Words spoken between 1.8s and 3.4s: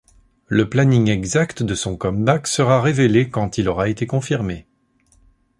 comeback sera révélé